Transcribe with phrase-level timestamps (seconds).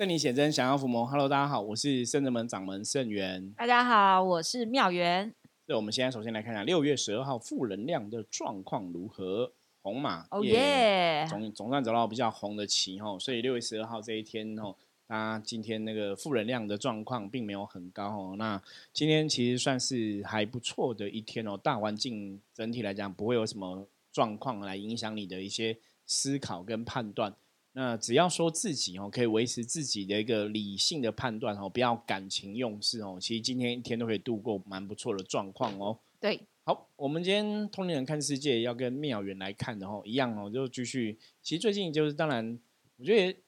[0.00, 1.04] 圣灵显真，想要伏魔。
[1.04, 3.52] Hello，大家好，我是圣人门掌门圣元。
[3.54, 5.30] 大家好，我是妙元。
[5.66, 9.52] 那我们现在首先来看看六月十二号负能量的状况如何？
[9.82, 14.74] 红马，哦耶，总总算走到比较红的旗吼，所以六月十二号这一天哦，
[15.06, 18.34] 大家今天那个负能量的状况并没有很高哦。
[18.38, 18.58] 那
[18.94, 25.76] 今天其实算是还不错的一天哦，大环境整体来讲不会有什么状况来影响你的一些
[26.06, 27.34] 思考跟判断。
[27.72, 33.18] 那只要说自己哦，可以维持自己的一个理性的判断哦，不要感情用事哦。
[33.20, 35.98] 其实今天一天都可以度过蛮不错的状况哦。
[36.18, 41.18] 对，好，我们今天通灵人看世界要跟妙远来看的哦，一样哦，就继续。
[41.42, 42.58] 其实最近就是，当然，
[42.96, 43.38] 我觉得。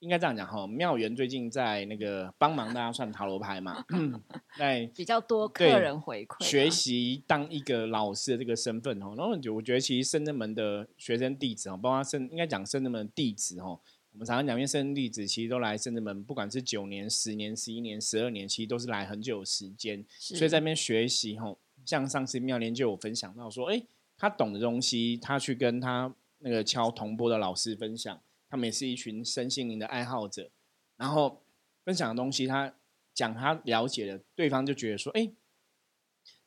[0.00, 3.84] 应该这样讲哈，妙元最近在那个帮忙大家算塔罗牌嘛，
[4.58, 9.14] 在比较多客人回馈，学习当一个老师的这个身份哈。
[9.16, 13.78] 然后就我觉得其实圣圳门的学生弟子哦，包括圣应该讲圣圳门的弟子哦，
[14.12, 21.54] 我们常常讲因为圣人弟子其实都来圣圳门，不管是九年、十年、十一年、十二年，其实都是来很久时间，所以在那边学习哈。
[21.84, 23.82] 像上次妙莲就有分享到说，哎，
[24.16, 28.18] 他懂的东西，他去跟他那个敲铜钵的老师分享。
[28.50, 30.50] 他们也是一群身心灵的爱好者，
[30.96, 31.40] 然后
[31.84, 32.74] 分享的东西，他
[33.14, 35.30] 讲他了解的，对方就觉得说：“哎，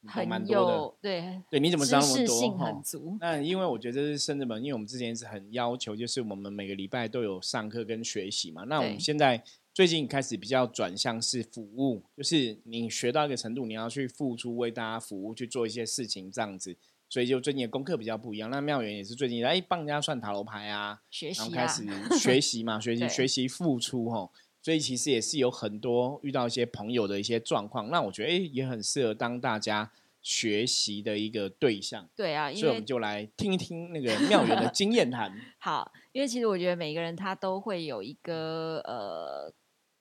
[0.05, 2.57] 很蛮多的。”对对，你怎么知道那么多？
[2.57, 3.17] 很足。
[3.21, 8.65] 那因为我觉得这是圣日本，因为我们之前是很要求，就是我们每个礼拜都有上课跟学习嘛。
[8.65, 9.41] 那我们现在
[9.73, 16.75] 最近开始比较转向是服务，就是你学到一个程度，你要去付出，为大家服务，去做一些事情，这样子。
[17.13, 18.49] 所以就最近的功课比较不一样。
[18.49, 21.85] 那妙缘也是最近哎帮人家算塔罗牌啊，学习然后开始
[22.17, 24.31] 学 习嘛，学习学习付出哈。
[24.63, 29.91] 所以其实也是有很多遇到一些朋友的一些状况，那我觉得哎也很适合当大家
[30.23, 32.09] 学习的一个对象。
[32.15, 35.31] 对啊，所以我们就来听一听那个妙缘的经验谈。
[35.61, 39.53] 好，因为其实我觉得每个人他都会有一个呃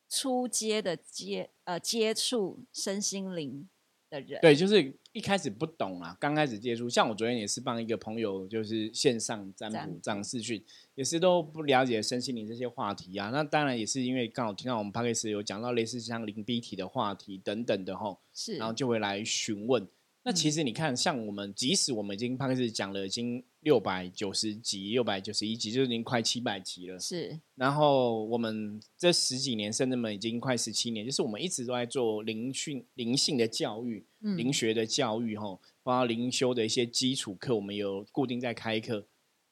[0.08, 3.68] 初阶的接呃接触身心灵
[4.08, 4.40] 的人。
[4.40, 4.96] 对，就是。
[5.12, 10.62] 一开始不懂啊，刚开始接触，像我昨天也是帮一个朋友，就是线上占卜、占视讯，
[10.94, 13.28] 也是都不了解身心灵这些话题啊。
[13.30, 19.86] 那当然也是因为刚好听到我们 p a 斯 k 有讲到类似像灵 B 体的话题等等的吼，是，然后就会来询问。
[20.24, 26.98] 那其实你看，像我们，即使我们已经 a 斯 k 讲了已经六百九十集、六百九十一集，就已经快七百集了。
[26.98, 39.04] 是，然后我们这十几年，甚至们已经快十七年，就是我们一直都在做灵训、灵性的教育、灵学的教育，哈，包括灵修的一些基础课，我们有固定在开课。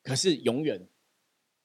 [0.04, 0.86] 可是永远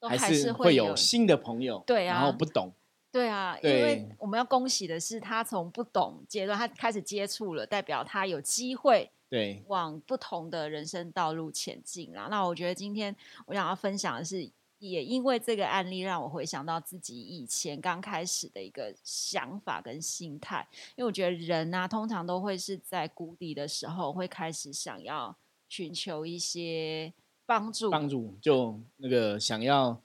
[0.00, 2.72] 还是会有新的朋友，对啊，然后不懂。
[3.16, 12.28] 对啊，因为我们要恭喜的是，他从不懂阶段，他开始接触了，代表他有机会对往不同的人生道路前进啦。
[12.30, 13.16] 那我觉得今天
[13.46, 14.46] 我想要分享的是，
[14.80, 20.68] 也因为这个案例让我回想到自己以前刚开始的一个想法跟心态。
[20.94, 25.34] 因为我觉得人啊，通常都会是在谷底的时候，会开始想要
[25.70, 27.14] 寻求一些
[27.46, 29.98] 帮助，帮助就那个想要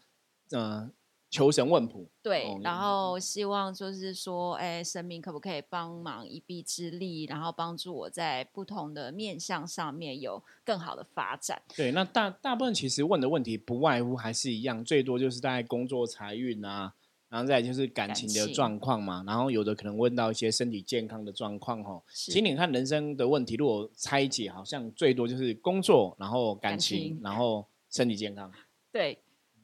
[0.52, 0.90] 嗯。
[1.32, 11.62] 求神问卜，对，然后希望就是说，哎，神明可不可以帮忙一臂之力，然后帮助我在不同的面向上面有更好的发展。
[11.74, 16.94] 对，那大大部分其实问的问题不外乎还是一样，最多就是在工作、财运啊，
[17.30, 22.04] 然后再就是感情的状况嘛，然后有的可能问到一些身体健康的状况哈。
[22.14, 28.52] 其实你看人生的问题，如果拆解，好像最多就是工作，然后感情，然后身体健康。
[28.92, 29.18] 对。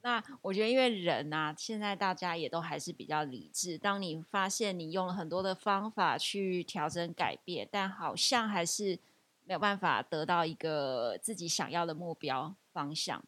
[0.08, 3.78] 那我觉得，因为人呐，现在大家也都还是比较理智。
[3.78, 8.98] 当你发现你用了很多的方法去调整改变，但好像还是
[9.44, 13.22] 没有办法得到一个自己想要的目标方向。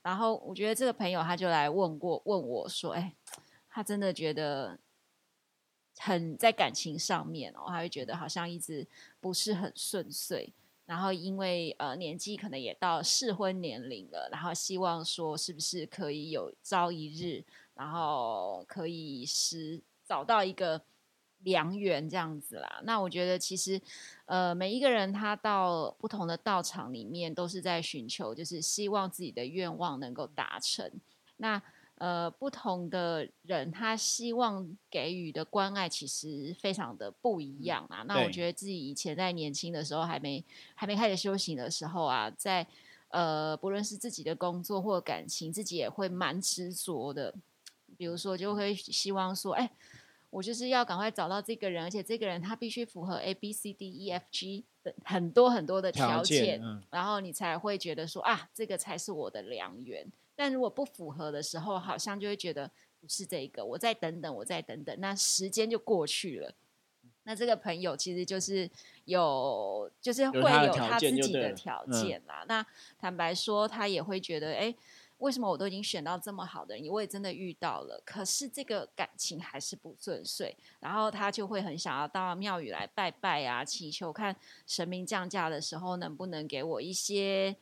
[0.00, 3.14] 然后，我觉得这个朋友他就来问过问我说：“哎，
[3.68, 4.78] 他真的觉得
[5.98, 8.88] 很在感情上面哦，他会觉得好像一直
[9.20, 10.54] 不是很顺遂。”
[10.86, 20.82] 然后因为呃年纪可能也到适婚年龄了，然后希望说是不是可以有朝一日，然后可以是找到一个
[21.38, 22.80] 良缘这样子啦。
[22.84, 23.80] 那我觉得其实
[24.26, 30.90] 呃每一个人他到不同的道场里面都是在寻求，就是希望自己的愿望能够达成。
[31.36, 31.60] 那
[32.04, 38.04] 呃，不同的人他希望给予的关爱其实非常的不一样啊。
[38.06, 42.66] 那我觉得自己以前在年轻的时候还没还没开始修行的时候啊，在
[43.08, 47.34] 呃不论是自己的工作或感情，自己也会蛮执着的。
[47.96, 49.70] 比如说，就会希望说，哎，
[50.28, 56.60] 我就是要赶快找到这个人，而且这个人他必须符合 A B C D E F G 的很多很多的条件，
[56.90, 60.06] 然后你才会觉得说啊，这个才是我的良缘。
[60.36, 62.70] 但如果不符合的时候，好像就会觉得
[63.00, 66.54] 不是这个，我再等等，我再等等，那时间就过去了。
[67.26, 68.70] 那这个朋友其实就是
[69.06, 72.44] 有，就是会有他自己的条件啦。
[72.46, 72.64] 那
[72.98, 74.74] 坦白说，他也会觉得，哎，
[75.18, 80.54] 为什么我都已经选到这么好的人，我也真的遇到了，可是这个感情还是不顺遂。
[80.80, 84.36] 然后他就会很想要到庙宇来拜拜啊，祈求看
[84.66, 87.56] 神明降价的时候，能不能给我一些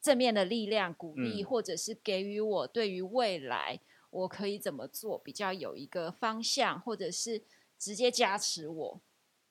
[0.00, 7.42] 正面的力量、鼓励，或者是给予我对于未来我可以怎么做比较有一个方向，或者是。
[7.78, 9.02] 直接加持我，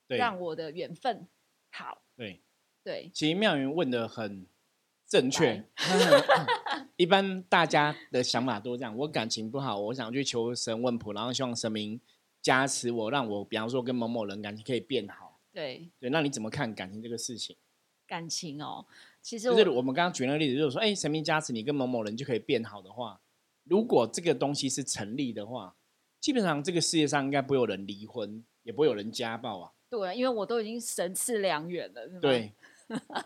[0.07, 1.27] 让我的缘分
[1.69, 2.01] 好。
[2.15, 2.41] 对
[2.83, 4.47] 对，其实妙云问的很
[5.07, 5.63] 正确。
[6.97, 12.01] 一般大家的想法都是这样：我感情不好，我想去求神问卜，然后希望神明
[12.41, 15.39] 加持我，让我比方说跟某某人感情可以变好。
[15.53, 17.55] 对对，那你怎么看感情这个事情？
[18.07, 18.87] 感情哦，
[19.25, 23.19] 其实就是我们刚刚举那个例子，就是说，哎，神明加持你跟某某人就可以变好的话，
[23.63, 25.75] 如果这个东西是成立的话。
[26.21, 29.71] 基本上这个世界上应该不会有人离婚，也不会有人家暴啊。
[29.87, 32.51] 对，因为我都已经神赐良缘了，是对，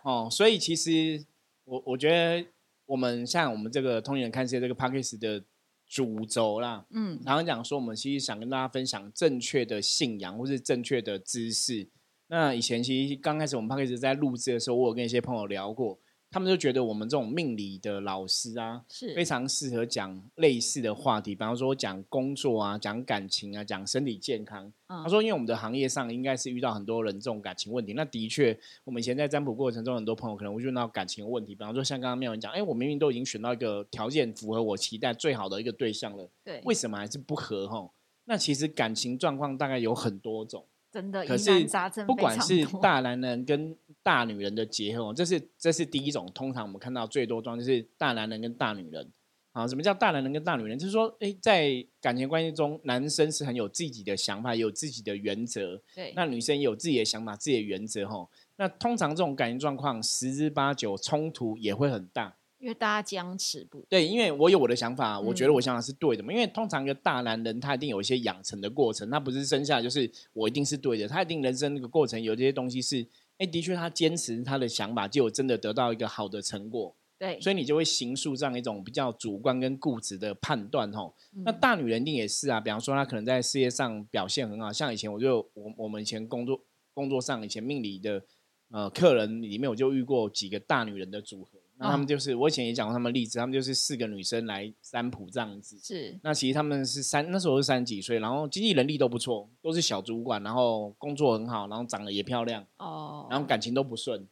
[0.04, 1.26] 哦，所以其实
[1.64, 2.46] 我我觉得
[2.86, 5.46] 我们像我们这个通灵人看世界这个 p a c k a g e 的
[5.88, 11.88] 主轴啦，嗯，然后讲说我们其实想跟大家分享正确的信仰或是正确的知识。
[12.30, 16.00] 那以前其实刚开始我们 p a c k a g e 在录制的时候，我有跟一些朋友聊过。
[16.32, 24.72] 他们就觉得我们这种命理的老师啊，是非常适合讲类似的话题，比方说讲工作啊、讲感情啊、讲身体健康。
[24.88, 27.94] 他说，因为我们的行业上应该是遇到很多人这种感情问题。
[27.94, 31.56] 那的确，我们以前在占卜过程中，很多朋友可能会遇到感情问题。
[31.56, 37.68] 比方说，像刚刚妙文讲，哎，我明明都已经选到一个条件符合我期待最好的一个对象了，对，为什么还是不合？
[37.68, 37.90] 哈，
[38.26, 40.64] 那其实感情状况大概有很多种。
[40.92, 41.68] 真的，可是
[42.06, 46.30] 不管是大男人跟大女人的结合，这是这是第一种。
[46.34, 49.12] 通常我们看到最多状就是大男人跟大女人。
[49.52, 50.78] 啊，什么叫大男人跟大女人？
[50.78, 55.82] 就是说，哎，在感情关系中，男生是很有自己的想法，有自己的原则。
[55.96, 58.08] 对，那女生也有自己的想法、自己的原则。
[58.08, 62.36] 哈，那通常这种感情状况，十之八九冲突也会很大。
[62.60, 66.34] 因为大家僵持不对，因为我有我的想法，我觉得我想法是对的嘛。
[66.34, 73.08] 因为通常一个大男人，他一定有一些养成的过程，他不是生下来就是我一定是对的，他一定人生那个过程有这些东西是，
[73.38, 76.94] 哎，的确他坚持他的想法，就真的得到一个好的成果。
[77.18, 81.14] 对，所以你就会形塑这样一种比较主观跟固执的判断吼。
[81.46, 86.62] 那大女人一定也是啊，比方说她可能在事业上表现很好，像以前我就我我们以前工作
[86.94, 88.24] 工作上以前命理的
[88.72, 91.59] 呃客人里面，我就遇过几个大女人的组合。
[91.82, 95.80] 那他们就是，我以前也讲过他们例子，他们就是四个女生来占卜这样子。
[95.82, 96.20] 是。
[96.22, 102.66] 那其实他们是三，那时候是三十几岁，然后经济能力都不错，都是小主管，然后工作很好，然后长得也漂亮。
[102.78, 103.28] 哦。
[103.30, 104.28] 然后感情都不顺，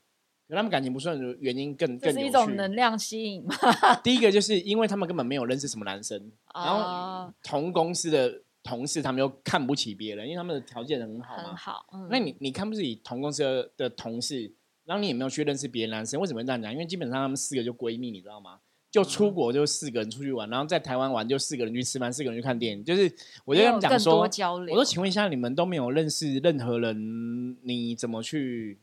[0.49, 3.55] 他们感情不顺的原因更更是一种能量吸引嘛？
[4.03, 11.43] 第一个 就是因为他们根本没有认识什么男生，然后同公司的同事他们又看不起别人，因为他们的条件很好嘛。
[11.43, 11.85] 很好。
[12.09, 14.53] 那你你看不起同公司的同事？
[14.87, 16.71] 然后你也没有去认识别的男生，为什么这样讲？
[16.71, 18.57] 因为基本上他们四个就闺蜜，你知道吗？
[18.89, 22.83] 就出国就四个人出去玩，然后在台湾玩就四个人去吃饭，四个人去看电影。
[22.85, 23.03] 就是
[23.43, 28.79] 我就跟他们讲说，我说请问一下，你们都没有认识任何人，你怎么去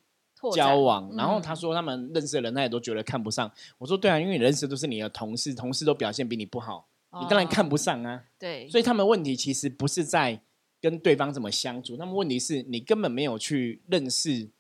[0.53, 1.11] 交往？
[1.17, 3.51] 然后他说他们认识的人，他也都觉得看不上。
[3.79, 6.87] 我说对啊，因为你认识都是你的同事，同事都表现比你不好，
[7.19, 8.23] 你当然看不上啊。
[8.39, 10.39] 对，所以他们问题其实不是在
[10.83, 14.51] 跟对方怎么相处，他们问题是你根本没有去认识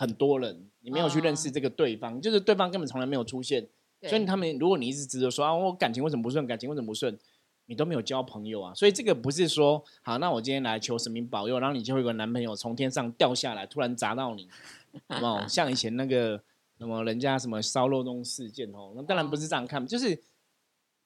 [0.00, 0.66] 很多人。
[0.82, 3.68] 你没有去认识这个对方，就是对方根本从来没有出现，
[4.08, 7.18] 所以他们如果你一直执着说啊，我感情为什么不顺，感情为什么不顺，
[7.66, 14.48] 你都没有交朋友啊，所以这个不是说好，那我今天来求神明保佑，然后你就会有个男朋友从天上掉下来，突然砸到你，
[15.20, 16.42] 哦，像以前那个
[16.78, 20.18] 什么人家什么烧肉粽事件哦，那当然不是这样看，就是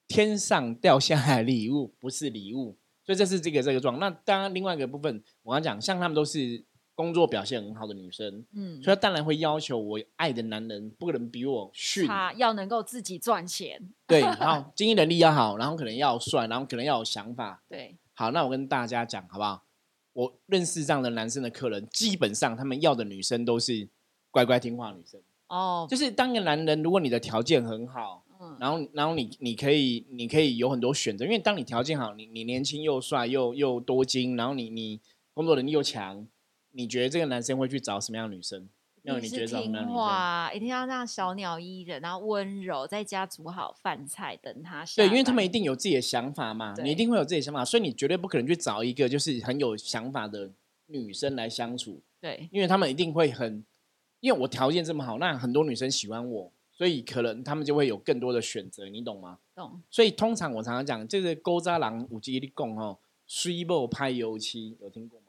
[0.07, 3.99] 天上掉下来礼物不是礼物，所以这是这个这个状。
[3.99, 6.63] 那当然另外一个部分，我刚讲，像他们都是。
[6.95, 17.97] 工作表现很好的女生，嗯，所以她当然会要求我爱的男人不能比我逊，他要能够自己赚钱， 对， 然后经济能力要好，然后可能要帅，然后可能要有想法，对。
[18.13, 19.65] 好，那我跟大家讲好不好？
[20.13, 23.89] 我认识这样的男生的客人，基本上他们要的女生都是
[24.31, 25.21] 乖乖听话女生。
[25.49, 35.01] 哦，就是当个男人，如果你的条件很好，嗯，然后然后你你可以你可以有很多选择，因为当你条件好，你你年轻又帅又又多金，然后你你
[35.33, 36.25] 工作能力又强。
[36.75, 38.67] 你觉得这个男生会去找什么样的女生？
[39.03, 44.83] 要你觉得听话，一定要让小鸟依人，然后温柔，在家煮好饭菜等他。
[44.95, 50.49] 对，因为他们一定有自己的想法嘛，你一定会有自己的想法，所以你绝对不可能去找一个就是很有想法的
[50.87, 52.01] 女生来相处。
[52.19, 53.63] 对，因为他们一定会很，
[54.21, 59.37] 因为我条件这么好，那很多女生喜欢我，所以可能他们就会有更多的选择，你懂吗？
[59.53, 59.79] 懂。
[59.91, 65.24] 所以通常我常常讲，这个勾渣郎五 G 的供哦，虽不拍油漆，有听过吗？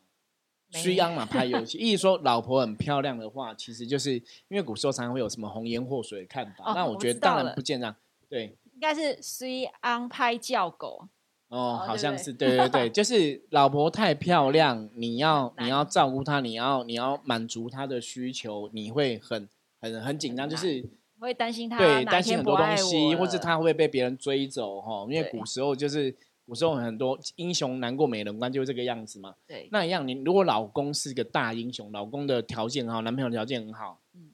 [0.83, 4.23] 虽安嘛拍游戏，意思说老婆很漂亮的话，其实就是因
[4.56, 6.73] 为古时候常常会有什么红颜祸水的看法。
[6.75, 7.95] 那我觉得当然不见这样，
[8.28, 11.09] 对，应该是虽安拍叫狗。
[11.49, 19.49] 哦，好像是对对对， 就是老婆太漂亮，你要你要照顾她，你要你要满足她的需求，你会很
[19.80, 20.85] 很很紧张，就是
[21.21, 25.06] 会担心她对担心很多东西，或是她会被别人追走哈。
[25.09, 26.12] 因为古时候就是
[26.47, 29.35] 古时候很多英雄难过美人关，就是这个样子嘛。
[29.47, 34.31] 对，那一样，你如果老公是个大英雄，老公的条件好，男朋友条件很好，嗯，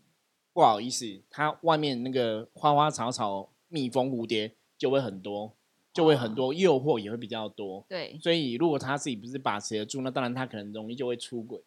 [0.52, 5.52] 不好意思，他外面那个花花草草、蜜蜂、蝴蝶就会很多。
[5.94, 7.84] 就会很多诱惑，也会比较多。
[7.86, 11.60] 对，所以如果他自己不是把持得住，那当然他可能容易就会出轨。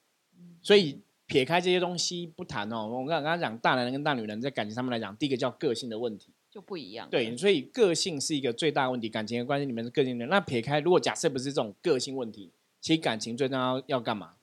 [0.63, 7.09] 所以撇开这些东西不谈哦，我刚刚刚讲大男人跟大女人在感情上面来讲，第一个叫个性的问题就不一样。
[7.09, 10.25] 对，所以个性是一个最大问题，感情的关系里面是个性的。
[10.27, 14.35] 那撇开，如果假设不是这种个性问题，其实感情最重要要干嘛？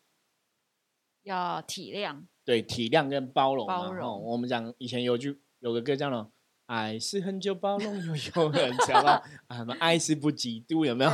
[1.23, 2.21] 要体谅。
[2.45, 3.66] 对，体谅跟包容。
[3.66, 4.23] 包容。
[4.25, 6.28] 我们讲以前有句有个歌叫呢。
[6.66, 8.14] 爱是很久包容又
[8.45, 9.12] 有人讲到
[9.49, 11.11] 啊，爱是不嫉妒，有没有？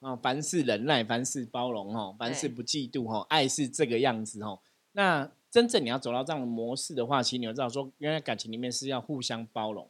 [0.00, 4.58] 啊，凡事忍耐，凡事包容，哦，凡事不嫉妒，哦，爱是这个样子，哦。
[4.92, 9.88] 那真正你要走到这样的模式的话，其实你要知道说，原来感情里面是要互相包容。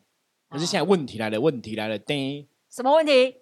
[0.51, 3.37] 可是现在问题来了，问题来了，叮，什么问题？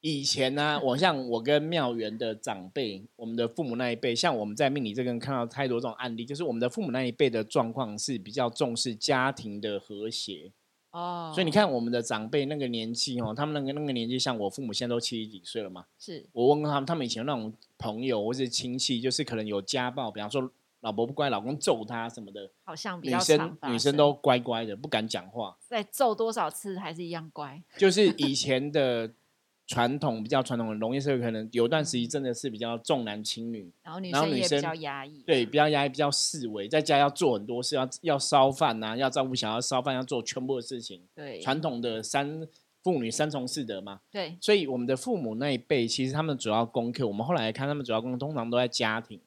[0.00, 10.50] 以前呢，我像我跟妙缘的长辈，我们的父母那一辈，像我们在命理这边看到太多这种案例，就是我们的父母那一辈的状况是比较重视家庭的和谐。
[10.90, 15.84] 哦，所以你看我们的长辈那个年纪哦，他们那个那个年纪，像我父母现在都七十几岁了嘛。
[16.00, 25.56] 是我问过他们，他们以前那种朋友或是亲戚，就是可能有家暴，比方说老婆不乖，老公揍她什么的，好像比女生女生都乖乖的，不敢讲话。
[25.60, 27.62] 再揍多少次还是一样乖。
[27.76, 29.12] 就是 以前的。
[29.66, 41.00] 传统比较传统的农业社会，可能有段时期真的是比较重男轻女，然后女生也比较压抑，对，比较压抑，比较四维在家要做很多事，要要烧饭呐，要照顾小孩，烧饭要做全部的事情。
[41.14, 42.44] 对，传统的三
[42.82, 44.00] 妇女三从四德嘛。
[44.10, 49.20] 对，所以我们的父母那一辈，其实他们主要功课，我们后来看，他们主要功课通常都在家庭。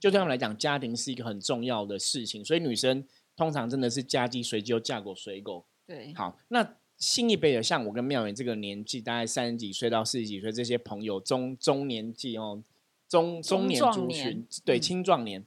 [0.00, 3.04] 就对他们来讲，家庭是一个很重要的事情，所以女生
[3.36, 5.66] 通常真的是嫁鸡随鸡，又嫁狗随狗。
[5.86, 6.76] 对，好，那。
[6.98, 12.60] 新一辈的，像我跟妙远这个年纪，大概三十几岁到四十几岁，这些朋友中中年纪哦，
[13.08, 15.46] 中中年族群，对青壮年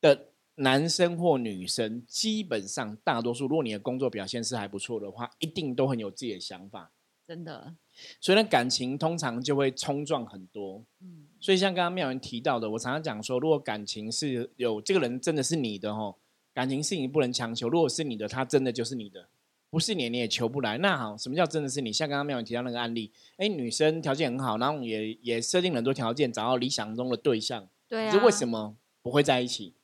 [0.00, 6.90] 的男生或女生，基本上大多数，如果你的工作表现是还不错的话，一定都很有自己的想法，
[7.28, 7.74] 真的。
[8.18, 10.82] 所以呢，感情通常就会冲撞很多。
[11.02, 16.16] 嗯，所以像刚刚妙远提到的，我常常讲说，如果感情是有这个人真的是你的哦，
[16.54, 19.28] 感情事情不能强求，如果是你的，他真的就是你的。
[19.68, 20.78] 不是你，你也求不来。
[20.78, 21.92] 那好，什么叫真的是你？
[21.92, 27.68] 像刚刚妙文提到那个案例，哎，女生条件很好，然后也也设定很多条件，找到理想中的对象。
[27.88, 28.10] 对啊。
[28.10, 29.74] 是为什么不会在一起？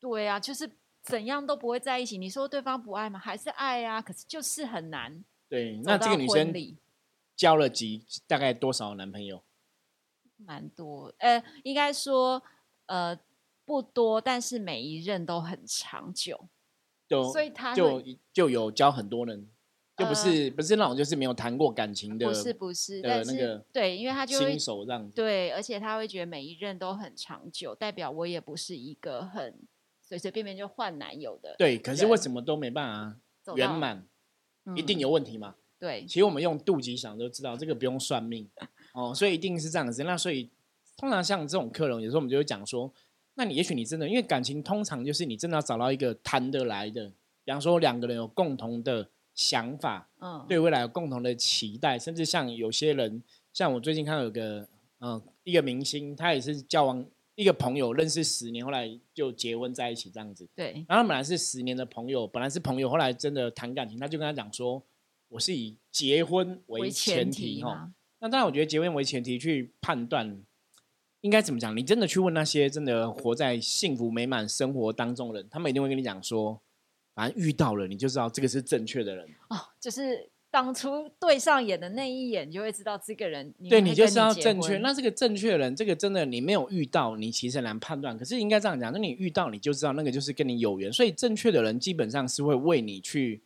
[0.00, 0.70] 对啊，就是
[1.02, 2.16] 怎样都不会在一起。
[2.16, 3.18] 你说对方不爱吗？
[3.18, 4.00] 还是爱啊？
[4.00, 5.22] 可是就是很难。
[5.48, 6.54] 对，那这个女生
[7.36, 9.42] 交了几大概多少男朋友？
[10.38, 12.42] 蛮多，呃，应该说
[12.86, 13.18] 呃
[13.64, 16.48] 不多，但是每一任都很长久。
[17.06, 18.02] 就所以他就
[18.32, 19.48] 就有教很多人，
[19.96, 29.58] 就不是不是那种就是没有谈过感情的，不是不是的那个对，因为他就新手这样子，对，而且他会觉得每一任都很长久，代表我也不是一个很
[30.02, 31.56] 随随便便就换男友的。
[31.58, 34.06] 对，可是为什么都没办法圆满？
[34.76, 35.54] 一定有问题嘛？
[35.78, 38.46] 对，其实我们用肚脐想都知道，这个不用算命
[38.98, 40.02] 哦，所以一定是这样子。
[40.02, 40.48] 那所以
[40.96, 42.92] 通常像这种客人，有时候我们就会讲说。
[43.40, 47.08] 那你也许你真的，因为感情通常就是你真的要找到一个谈得来的，
[47.44, 60.84] 比方说两个人有共同的想法，嗯，对未来有共同的期待，甚至像有些人，像我最近看到有个，嗯，一个明星，他也是交往一个朋友，认识十年，后来就结婚在一起这样子，对。
[60.88, 64.82] 然后本来是十年的朋友，本来是朋友，后来真的谈感情，他就跟他讲说，
[65.28, 67.92] 我是以结婚为前提哈。
[68.20, 70.42] 那当然，我觉得结婚为前提去判断。
[71.22, 71.76] 应该怎么讲？
[71.76, 76.62] 你真的去问那些真的活在幸福美满生活当中的人，他们一定会跟你讲说，
[77.12, 79.56] 反正遇到了你就知道这个是正确的人哦。
[79.80, 83.52] 就是当初对上眼的那一眼，就会知道这个人。
[83.68, 84.78] 对你就知道正确。
[84.78, 88.16] 那这个正确的人，这个真的你没有遇到，你其实难判断。
[88.16, 90.92] 可是应该这样讲，那你遇到你就知道那个就是跟你有缘。
[90.92, 93.42] 所以正确的人基本上是会为你去，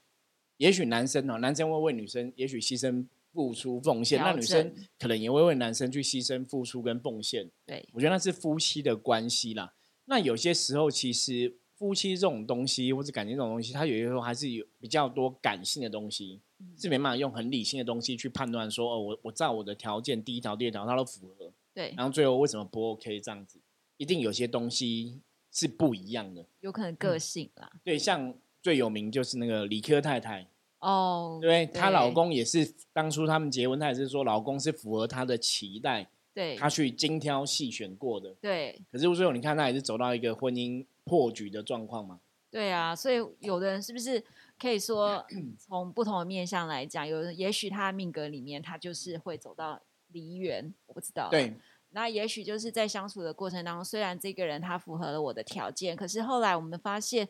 [0.58, 3.06] 也许男生哦，男生会为女生，也许牺牲。
[3.32, 7.50] 付出奉献，那女生可能也会为男生去牺牲、付出跟奉献。
[7.66, 9.74] 对，我觉得那是夫妻的关系啦。
[10.04, 16.40] 那有些时候，其实夫妻这种东西或者感情这种东西，它有些时候还是有比较多感性的东西，
[16.76, 23.58] 是没办法用很理性的东西去判断说，哦，我我照我的条件，第一条、第二条它都符合，对，然后最后为什么不 OK 这样子？
[23.96, 25.20] 一定有些东西
[25.50, 27.70] 是不一样的，有可能个性啦。
[27.84, 30.48] 对，像最有名就是那个理科太太，
[30.82, 38.80] 哦，对，她老公也是当初他们结婚，她也是说老公是符合她的期待，对，她去精挑细选过的，对。
[38.92, 40.84] 可是最后你看，她也是走到一个婚姻。
[41.04, 42.20] 破局的状况嘛？
[42.48, 44.22] 对啊，所以有的人是不是
[44.56, 45.20] 可以说
[45.58, 49.80] 从不同的面向来讲，有人也许他的命格里面他就是会走到
[50.12, 51.28] 离缘，我不知道。
[51.28, 51.52] 对，
[51.90, 57.28] 那也许就是在相处的过程当中，虽然这个人他符合了我的条件，可是后来我们发现，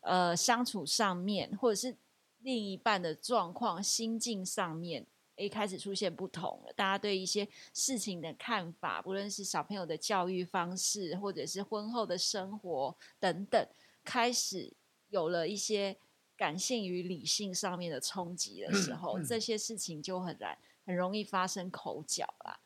[0.00, 1.94] 呃，相处上面或者是
[2.42, 5.06] 另一半的状况、心境上面。
[5.36, 6.72] 诶，开始出现不同了。
[6.76, 13.66] 大家对一些事情的看法，不论是小朋友的教育方式，或者是婚后的生活等等，
[14.04, 14.70] 开始
[15.08, 15.96] 有了一些
[16.36, 22.60] 感性与理性上面的冲击的时候，这些事情就很难很容易发生口角啦。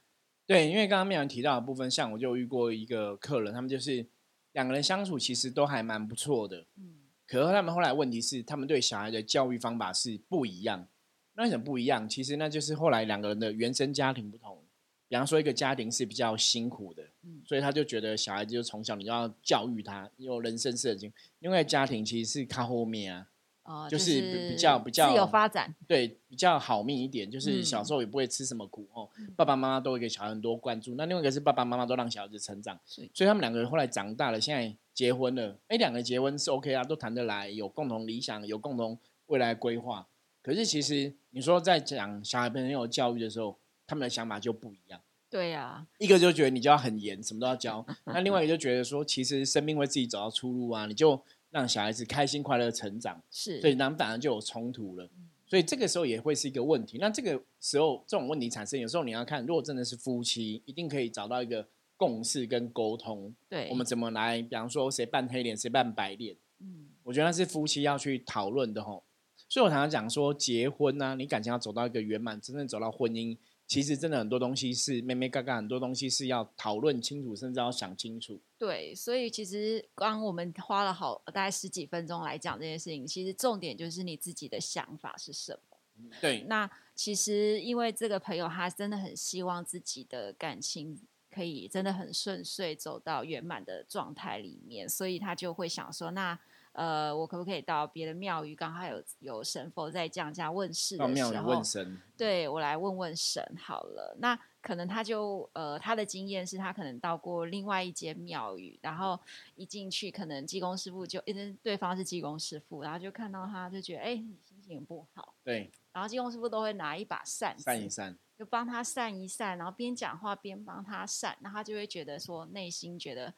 [0.45, 4.05] 对，因为刚刚面人提到的部分，像我就遇过一个客人，他们就是
[4.53, 6.96] 两个人相处其实都还蛮不错的，嗯，
[7.27, 10.87] 可是他们后来问题是，他们对小孩的教育方法是不一样。
[11.35, 12.09] 那什么不一样？
[12.09, 14.63] 其实那就是后来两个人的原生家庭不同。
[15.09, 17.03] 比方说，一个家庭是比较辛苦的，
[17.45, 21.13] 所以他就觉得小孩子就从小你就要教育他有人生设计。
[21.39, 23.29] 因为家庭其实是靠后面啊，
[23.67, 27.31] 哦，就是比较比较自由发展，对，比较好命一点。
[27.31, 30.95] 就是小时候也不会吃什么苦哦，爸爸妈妈都会给小孩很多关注。
[30.95, 35.59] 那另外一个是爸爸妈妈都让小孩子成长，所以他们两个人后来长大了，现在结婚了。
[35.69, 40.07] 哎，两个结婚是 OK 啊，都谈得来，有共同理想，有共同未来规划。
[40.43, 45.01] 可是其实你说在讲小孩朋友教育的时候，他们的想法就不一样。
[45.29, 51.21] 对呀，一个就觉得你就要很严，什么都要教； 那另外一个就觉得说，其实生命会自己找到出路啊，你就
[51.57, 53.23] 让小孩子开心快乐成长。
[53.31, 55.09] 是，所以那反而就有冲突了。
[55.47, 56.99] 所以这个时候也会是一个问题。
[57.01, 63.35] 那这个时候这种问题产生，有时候你要看，如果真的是夫妻，一定可以找到一个共识跟沟通。
[63.49, 64.43] 对，我们怎么来？
[64.43, 66.37] 比方说，谁扮黑脸，谁扮白脸？
[66.61, 69.05] 嗯，我觉得那是夫妻要去讨论的吼。
[69.49, 78.41] 所以我常常讲说，结婚呢，你感情要走到一个圆满，真正走到婚姻，其实真的很多东西是妹妹嘎嘎，很多东西是要讨论清楚，甚至要想清楚。
[78.57, 85.77] 对，所以其实刚我们花了好大概十几分钟来讲这件事情，其实重点就是你自己的想法是什么。
[86.21, 91.01] 对，那其实因为这个朋友他真的很希望自己的感情
[91.31, 96.39] 可以真的很顺遂走到圆满的状态里面，所以他就会想说那。
[96.77, 98.55] 呃，我可不可以到别的庙宇？
[98.55, 101.99] 刚好有有神佛在降价问世的时候，问神。
[102.19, 104.15] 对我来问问神好了。
[104.19, 109.19] 那可能他就呃，他的经验是他可能到过另外一间庙宇，然后
[109.55, 115.33] 一进去，可能济公师傅就因为对方是济公师傅，然后就看到他就觉得哎，你心情不好。
[115.43, 115.71] 对。
[115.95, 123.33] 然后济公师傅都会拿一把扇，扇一扇，就帮他扇一扇，然后边讲话边帮他扇，然后他就会觉得说内心觉得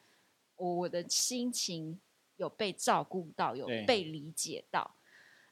[0.57, 2.01] 我我的心情。
[2.39, 4.95] 有被照顾到，有被理解到，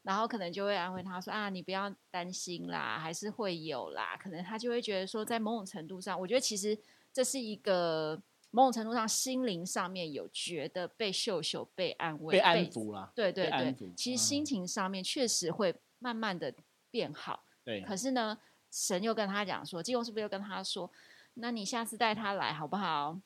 [0.04, 6.80] 然后可能就会安慰他说：“啊，你不要担心啦，还是会有啦。”可能他就会觉得说，在某种程度上，我觉得其实
[7.12, 8.21] 这是一个
[8.52, 13.12] 某种程度上心灵上面有觉得被秀秀被安慰、被安抚啦。
[13.13, 16.54] 对对对，其实心情上面确实会慢慢的
[16.89, 17.43] 变好。
[17.65, 18.39] 对，可是呢，
[18.71, 20.89] 神又跟他讲说，济公是不是又跟他说
[21.36, 23.19] ：“那你下次带他来好不好？”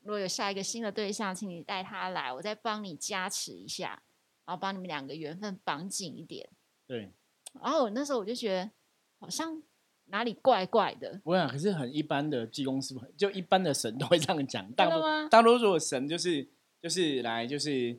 [0.00, 4.02] 如果有下一个新的对象，请你带他来，我再帮你加持一下，
[4.46, 6.48] 然后帮你们两个缘分绑紧一点。
[6.86, 7.10] 对。
[7.60, 8.70] 然后那时候我就觉得
[9.18, 9.62] 好像
[10.06, 11.20] 哪里怪怪的。
[11.24, 14.70] 我想，可是很一般的济公师傅，就一般的神都会这样讲。
[14.72, 16.46] 大多大多数的神就是
[16.80, 17.98] 就是来就是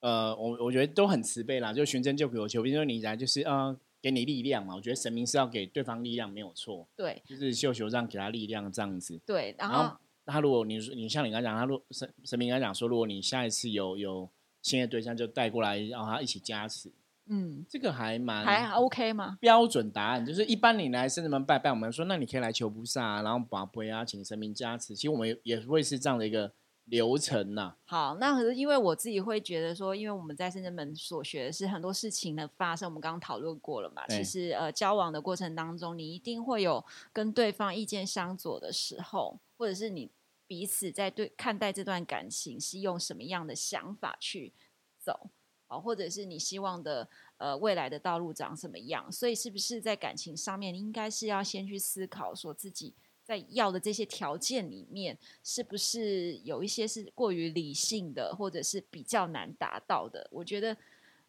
[0.00, 4.74] 呃，我我觉得都很慈悲啦，就寻真救苦求，比如说你来就是呃，给你力量嘛。
[4.76, 6.86] 我觉得神明是要给对方力量，没有错。
[6.96, 7.22] 对。
[7.26, 9.18] 就是绣球这样给他力量这样子。
[9.26, 9.98] 对，然后。
[10.26, 14.28] 他如果你说你像你刚讲，他如神神明刚讲说，如果你下一次有有
[14.60, 16.92] 新的对象，就带过来，然后他一起加持。
[17.28, 19.36] 嗯，这个还蛮还 OK 吗？
[19.40, 24.94] 标准答案就是一般你来圣人们拜拜，我们说那你可以来求菩萨，然后把杯啊，请神明加持。
[24.94, 26.52] 其实我们也会是这样的一个
[26.86, 27.76] 流程呐。
[27.84, 34.06] 好，那可是因为我自己会觉得说，因为我们在深圳门所学的是很多事情的发生，我们刚刚讨论过了嘛。
[34.08, 40.10] 其实呃，交往的过程当中，你一定会有跟对方意见相左的时候，或者是你。
[40.48, 44.52] 彼此在对看待这段感情是用什么样的想法去
[44.96, 45.28] 走
[45.66, 49.10] 啊，或者是你希望的呃未来的道路长什么样？
[49.10, 52.94] 所以是不是在感情上面，应该是要先去思考说自己
[53.26, 60.28] 在要的这些条件里面，是不是有一些是过于理性的，或者是比较难达到的？
[60.30, 60.76] 我觉得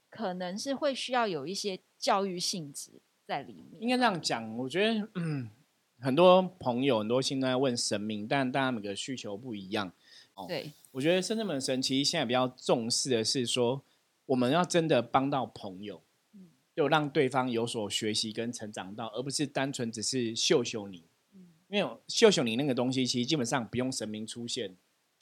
[0.08, 2.92] 可能是会需要有一些教育性质
[3.26, 3.82] 在里面。
[3.82, 5.50] 应该这样讲，我觉得嗯，
[6.00, 9.92] 很多朋友很多心都在问神明，但大家每个需求不一样。
[10.36, 13.82] 哦，对，我觉得深圳门神其实现在比较重视的是说，
[14.28, 16.04] 我们要真的帮到朋友，
[16.36, 21.04] 嗯就让对方有所学习跟成长到，而不是单纯只是秀秀你。
[21.70, 24.76] 嗯因为秀秀你那个东西，其实基本上不用神明出现，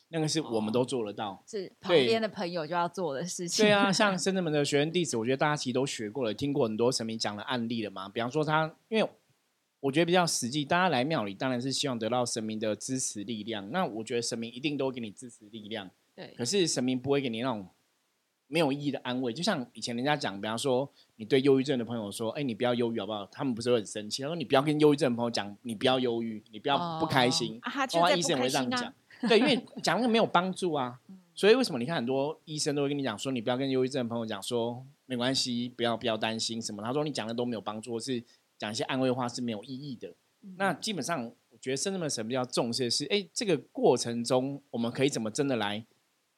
[0.09, 1.43] 那个是我们都哦做得到。
[1.47, 3.65] 是旁对边的朋友就要做的事情。
[3.65, 8.07] 对啊， 像深圳门的学生弟子，我觉得大家其实都学过了，听过很多神明讲的案例了嘛。
[8.07, 9.09] 比方说他，因为
[9.79, 13.71] 我觉得比较实际，大家来庙里当然是希望得到神明的支持力量。
[13.71, 17.67] 那我觉得神明一定都会给你支持力量，对可是神明不会给你那种
[18.47, 19.31] 没有意义的安慰。
[19.33, 27.55] 就像以前人家讲，比方说你对忧郁症的朋友说：“哎，你不要忧郁好不好？”他们不是会很生气，他说：“你不要跟忧郁症的朋友讲，你不要忧郁，你不要不开心。
[27.57, 28.93] 哦啊，他医生也会这样讲。，
[29.27, 30.99] 对，因为讲那个没有帮助啊。
[31.09, 36.81] 嗯所以为什么你看很多医生都会跟你讲说，你不要跟忧郁症的朋友讲说没关系，不要不要担心什么。
[36.81, 38.23] 他说你讲的都没有帮助，是
[38.57, 40.07] 讲一些安慰话是没有意义的。
[40.43, 45.85] 嗯那基本上，我觉得深圳的神比较重视的是，哎，这个过程中我们可以怎么真的来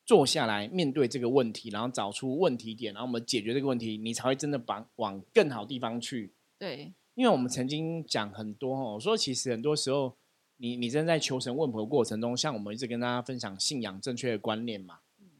[0.07, 6.31] 坐下来面对这个问题，然后找出问题点，然后我们解决这个问题，你才会真的把往更好地方去。
[6.57, 10.15] 对因为我们曾经讲很多哦，我说其实很多时候，
[10.55, 14.99] 你你真的在求神问卜的过程中，像我们一直跟大家分享信仰正确的观念嘛，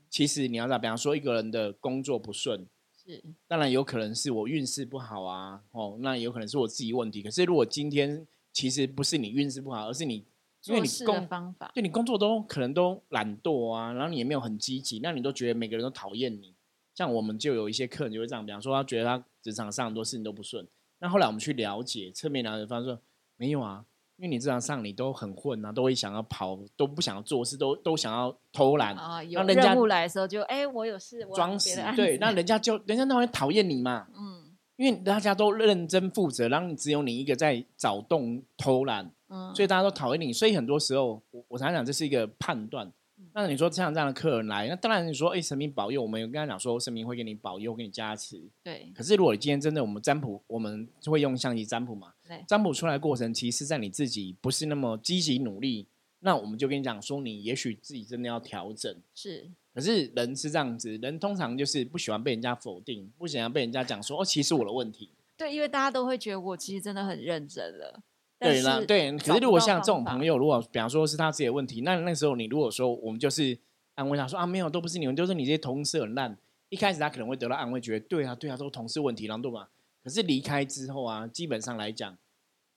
[0.09, 2.67] 其实你要在，比方说一个人的工作不顺，
[3.05, 7.21] 是当然有可能是我运势不好啊，哦，那有可能是我自己问题。
[7.21, 10.25] 可是如果今天其实不是你运势不好，而是你
[10.65, 11.71] 因为你工方法。
[11.73, 16.53] 对你工作都可能都懒惰啊，然后你也没有很积极，那你都觉得每个人都讨厌你。
[16.95, 20.67] 像我们就有一些客人就会这样，比方说他觉得他职场上很多事情都不顺，
[20.99, 22.99] 那后来我们去了解，侧面了解，发现说
[23.35, 40.31] 没有啊，因为你职场上你都很混啊，都会想要跑，都不想要做事，都都想要偷懒，啊，有人务来的时候就哎，我有事，装死对，那人家就人家当然讨厌你嘛，嗯因为大家都认真负责，然后你只有你一个在找洞偷懒，嗯，所以大家都讨厌你。
[40.33, 42.87] 所以很多时候，我我常常讲这是一个判断。
[42.87, 42.93] 嗯
[43.33, 48.39] 那你说像这样的客人来，那当然你说，哎，神明保佑，我们有跟他讲说，神明会给你保佑，给你加持。
[48.63, 55.87] 对可是如果你今天真的我们占卜，我们就会用相机占卜嘛，对占卜出来的过程，其实是在你自己不是那么积极努力，
[56.19, 58.95] 那我们就跟你讲说，你也许自己真的要调整。
[59.15, 65.09] 是可是人是这样子，人通常就是不喜欢被人家否定，不喜欢被人家讲说哦，其实我的问题。
[65.35, 68.01] 对，因为大家都会觉得我其实真的很认真了。
[68.39, 69.17] 但对啦，是对。
[69.17, 73.57] 可是如果像这种朋友，如果比方说是他自己的问题，那那时候你如果说我们就是
[73.95, 76.37] 安慰他说啊，没有，都不是你们，就是你这些同事很烂。
[76.69, 79.69] 一开始他可能会得到安慰，觉得对啊，对啊，都是同事问题，然后对吧？
[80.03, 82.17] 可是离开之后啊，基本上来讲，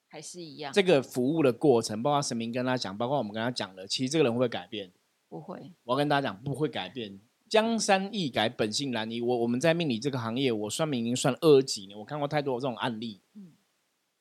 [0.09, 4.91] 还是一样，这个服务的过程，包括神明跟他讲，包括我们跟他讲了，其实这个人会不会改变？
[5.29, 7.21] 不会我要跟大家讲，不会改变。
[7.49, 9.21] 江山易改，本性难移。
[9.21, 13.21] 我我们在命理这个行业，我算命已经算二级年，我看过太多这种案例。
[13.35, 13.53] 嗯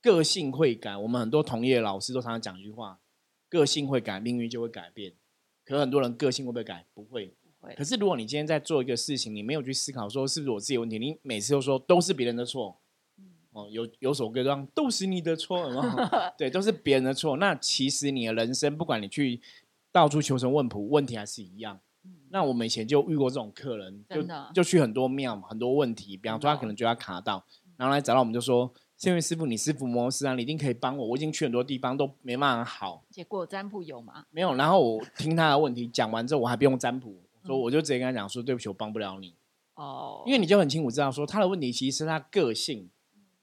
[0.02, 3.00] 个性会改，我们很多同业老师都常常讲一句话：
[3.50, 5.14] 个性会改，命运就会改变。
[5.66, 6.86] 可很多人个性会不会改？
[6.94, 7.36] 不会。
[7.76, 12.80] 可是如果你今天在做一个事情，你没有去思考说是不是我自己的问题，你每次都说都是别人的错。
[13.18, 17.36] 嗯哦，有有首歌让都是你的错，有没有 对，都是别人的错。
[17.36, 19.42] 那其实你的人生，不管你去
[19.92, 21.80] 到处求神问卜，问题还是一样。
[22.06, 34.26] 嗯那我们以前就遇过这种客人，就就去很多庙，很多问题，比方说他可能觉得他卡到，然后来找到我们就说：“这位师傅，你师傅摩斯啊，你一定可以帮我，我已经去很多地方都没办法好，结果占卜有吗？
[34.30, 39.34] 没有。”然后我听他的问题讲完之后，我还不用占卜，说嗯我就直接跟他讲说：“对不起，我帮不了你。”
[39.76, 42.90] 哦，因为你就很清楚知道说他的问题其实是他个性。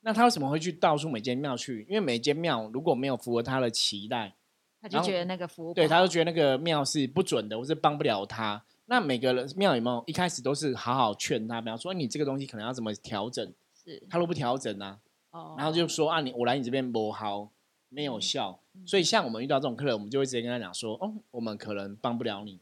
[0.03, 1.87] 那他为什么会去到处每间庙去？
[1.89, 4.35] 因为每间庙如果没有符合他的期待，
[4.83, 8.63] 他就觉得那个服务对，他就觉得那个庙是不准的，或是帮不了他。
[8.85, 13.51] 那每个人庙有没有一开始都是好好劝他，比方说你这个东西可能要怎么调整，
[13.83, 14.99] 是他都不调整啊，
[15.37, 17.51] 哦，然后就说啊你我来你这边不好，
[17.89, 18.61] 没有效。
[18.75, 22.61] 嗯所以像我们遇到这种客人，我们就会直接跟他讲说，哦，我们可能帮不了你。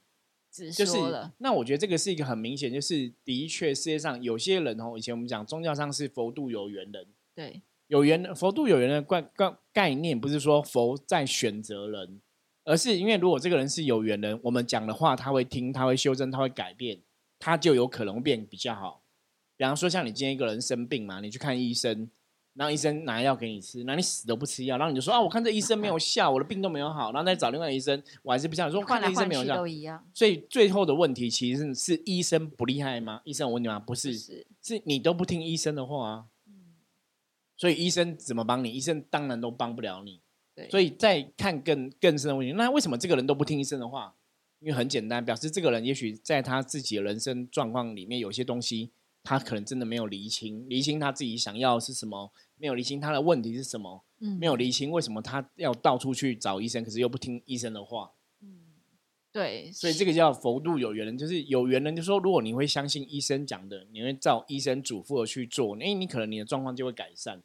[0.51, 0.97] 直就是
[1.39, 12.21] 那我觉得这个是一个很明显，就是的确世界上有些人哦，以前我们讲宗教上是佛度有缘人，对有缘佛度有缘的概概概念，不是说佛在选择人，
[12.63, 17.01] 而是因为如果这个人是有缘人，我们讲的话他会听，他会修正，他会改变，
[17.41, 19.03] 他就有可能变比较好。
[19.57, 22.09] 比方说，像你今天一个人生病嘛，你去看医生，
[22.55, 33.21] 然后医生拿药给你吃，那你死都不吃药，然后你就说啊，我看这医生没有效，我的病都没有好，然后再找另外医生，我还是不效，你说看这换医生没有效都，一样，所以最后的问题其实是是医生不厉害吗？
[33.25, 33.79] 医生有问题吗？
[33.79, 36.25] 不不是，是是你都不听医生的话啊。
[36.47, 36.55] 嗯
[37.57, 38.71] 所以医生怎么帮你？
[38.71, 40.21] 医生当然都帮不了你。
[40.57, 44.15] 对，所以再看更更深的问题，那为什么这个人都不听医生的话？
[44.61, 48.91] 因为很简单，表示这个人也许在他自己的人生状况里面，有些东西
[49.25, 58.13] 他可能真的没有厘清，厘清他自己想要是什么，没有厘清他的问题是什么，嗯没有厘清为什么他要到处去找医生，可是又不听医生的话。
[58.43, 58.61] 嗯
[59.33, 67.43] 对，所以这个叫佛度有缘人，就是有缘人，就说如果你会相信医生讲的，你会照医生嘱咐的去做，哎，你可能你的状况就会改善。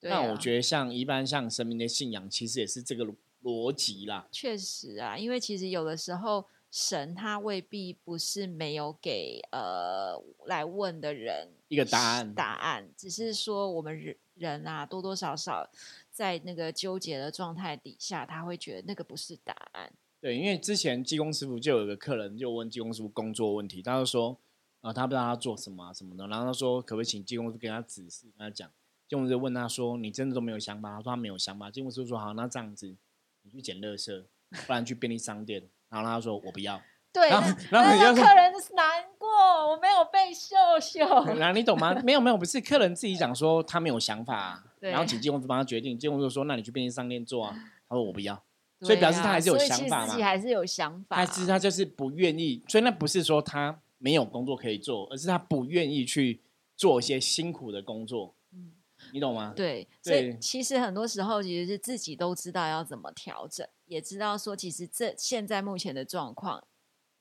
[0.00, 3.04] 对啊那我觉得像一般像神明的信仰，其实也是这个
[3.42, 4.26] 逻辑啦。
[4.32, 15.68] 确实啊，因为其实有的时候神他未必不是没有给呃来问的人一个答案答案，只是说我们人人啊多多少少
[16.10, 19.90] 在那个纠结的状态底下，他会觉得那个不是答案。
[20.20, 24.36] 对，因为之前济公师傅就有个客人就问济公师傅工作问题，他就说，
[24.80, 28.68] 啊、他不知道他做什么啊什么的，然后他说可不可以请济公师傅给他指示，跟他讲。
[29.08, 30.96] 济公师傅问他说，你真的都没有想法？
[30.96, 31.70] 他说他没有想法。
[31.70, 32.94] 济公师傅说好，那这样子，
[33.42, 34.24] 你去捡垃圾，
[34.66, 35.62] 不然去便利商店。
[35.88, 36.80] 然后他说我不要。
[37.10, 39.28] 对，然后然后你就说客人难过，
[39.70, 41.00] 我没有被秀秀。
[41.34, 41.94] 然后你懂吗？
[42.04, 45.98] 没有没有，不是客人自己讲说他没有想法啊、 对然后请金公师傅帮他决定。
[45.98, 47.56] 金公师傅说那你去便利商店做啊。
[47.88, 48.40] 他说我不要。
[48.80, 51.16] 所以表示他还是有想法自己还是有想法。
[51.16, 56.42] 他是他就是不愿意，所以那不是说他没有工作可以做，而是他不愿意去
[56.76, 58.34] 做一些辛苦的工作。
[58.52, 58.72] 嗯
[59.12, 59.52] 你懂吗？
[59.56, 66.62] 对，所以其实很多时候其实是自己都知道要怎么调整，也知道说其实这现在目前的状况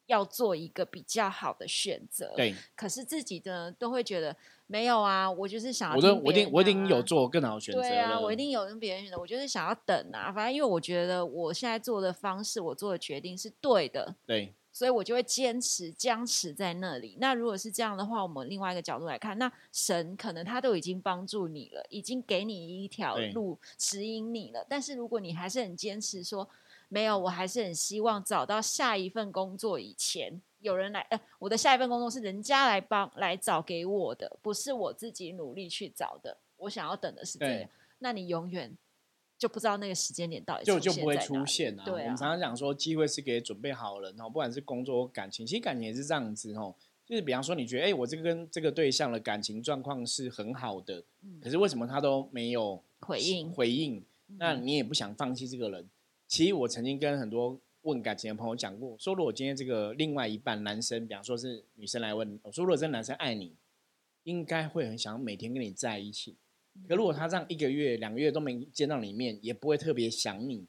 [0.06, 10.32] 要做一个比较好的选择。，对，可是自己的都会觉得没有啊，我就是想要我我一定我一定啊有做更好的选择对啊，我一定有跟别人选择，我就是想要等啊。
[10.32, 17.18] 反正因为我觉得我现在做的方式，我做的决定是对的，对所以我就会坚持僵持在那里。
[17.20, 24.64] 那如果是这样的话，我们另外一个角度来看，那神可能他都已经帮助你了，已经给你一条路指引你了。
[24.70, 26.48] 但是如果你还是很坚持说
[26.90, 30.40] 没有，我还是很希望找到下一份工作以前。
[30.60, 36.38] 有人来，呃，我的下一份工作是人家来帮来找给我的，不是我自己努力去找的。
[36.58, 38.78] 我想要等的是这对样，那你永远
[39.38, 41.84] 就不知道那个时间点到底就就不会出现啊。
[41.86, 46.74] 对啊我们常常讲说，机会是给准备好的人哦，不管是工作或感情，其实感情也是这样子哦。
[47.06, 54.04] 就是比方说，你觉得哎、我这个跟这个对象的感情状况是很好的，嗯可是为什么他都没有回应回应？
[54.38, 55.88] 那嗯你也不想放弃这个人。
[56.28, 63.54] 其实我曾经跟很多问感情的朋友讲过，说如果今天这个另外一半男生，比方说是女生来问，我说如果这个男生爱你，
[64.24, 66.36] 应该会很想要每天跟你在一起。
[66.88, 70.66] 可如果他这样一个月、两个月都没见到你面，也不会特别想你，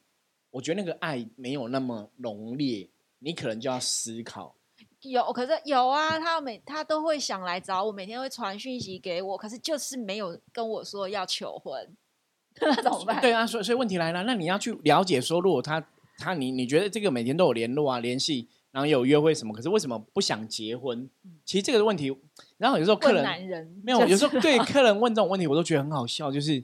[0.50, 4.54] 我觉得那个爱没有那么浓烈，你可能就要思考。
[5.02, 11.96] 有，可是有啊，他每他都会想来找我，每天会传讯息给我，可是就是没有跟我说要求婚，
[12.60, 13.20] 那怎么办？
[13.20, 21.08] 对啊，所以所以问题来了，那你要去了解说，如果他他你你觉得这个每天都有联络啊、联系，然后有约会什么，可是为什么不想结婚？
[21.44, 22.10] 其实这个问题，
[22.58, 26.62] 然后有时候客人男人没有，有时候对客人问这种问题，我都觉得很好笑，就是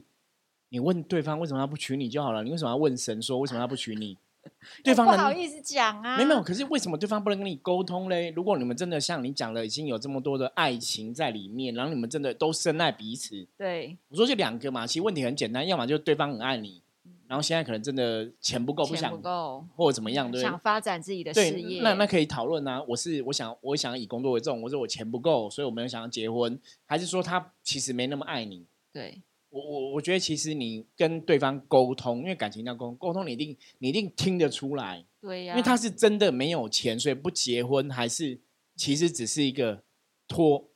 [0.69, 4.17] 你问对方为什么他不娶你就好了，你为什么要问神说为什么他不娶你？
[4.83, 8.29] 对方不好意思讲啊，没有没有，可是为什么对方不能跟你沟通嘞？
[8.35, 16.79] 如果你们真的像你讲的，已经有这么多的爱情在里面，然后你们真的都深爱彼此，对，我说就两个嘛，其实问题很简单，要么就是对方很爱你，
[17.27, 22.83] 然后现在可能真的钱不够，不想够，或者怎么样，对想发展自己的事业，那那可以讨论啊。
[22.87, 28.65] 我是我想我想以工作为重，我说我钱不够，所以我没有想要结婚，还是说他其实没那么爱你？
[28.93, 38.39] 对我我我觉得其实你跟对方沟通，因为感情要沟通，沟通你一定你一定听得出来，对呀、因为他是真的没有钱，所以不结婚，还是
[38.75, 39.81] 其实只是一个
[40.27, 40.67] 拖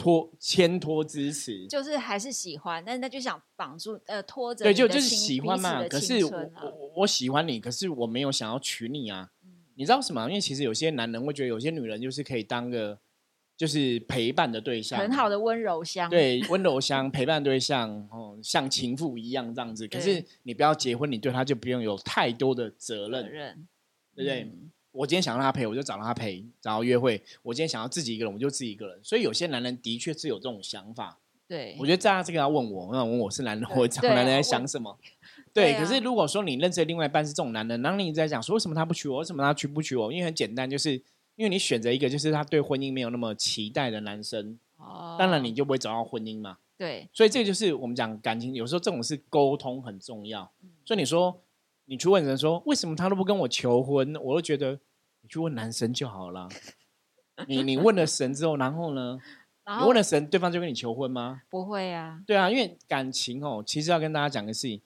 [0.00, 1.66] 拖牵拖支持。
[1.66, 5.86] 就是还是喜欢，但是他就想绑住呃拖着对，就就是喜欢嘛。
[5.86, 9.30] 可是我我我我喜欢你，可是我没有想要娶你啊。
[9.44, 10.28] 嗯你知道什么？
[10.28, 12.98] 因为其实有些男人会觉得，有些女人就是可以当个
[13.56, 19.88] 就是陪伴的对象，很好的温柔乡，对温柔乡陪伴对象哦，像情妇一样这样子。
[19.88, 23.68] 可是你不要结婚，你对他就不用有太多的责任，责任，
[24.14, 24.42] 对不对？
[24.42, 27.22] 嗯我今天想让他陪，我就找他陪，找他约会。
[27.42, 28.98] 我今天想要自己一个人，我就自己一个人。
[29.02, 31.18] 所以有些男人的确是有这种想法。
[31.46, 34.96] 对，我觉得大家这个要问我，那问我是男人，对我找男人在想什么？
[35.52, 40.12] 对，可是如果说你认识的另外一半是这种男人，然后你一直在讲说为什么他不娶我，为什么他娶不娶我？
[40.12, 40.92] 因为很简单，就是
[41.34, 46.58] 因为你选择一个就是他对婚姻没有那么期待的男生，哦，当然你就不会找到婚姻嘛。
[46.78, 50.50] 对所以这就是我们讲感情，有时候这种是沟通很重要。
[50.62, 51.40] 嗯所以你说
[51.90, 54.78] 你去问人说为什么他都不跟我求婚，我都觉得
[55.22, 56.48] 你去问男神就好了。
[57.48, 59.18] 你你问了神之后，然后呢？
[59.66, 61.42] 然后你问了神，对方就跟你求婚吗？
[61.50, 64.80] 不会啊，对啊，因为感情哦，其实要跟大家讲的是，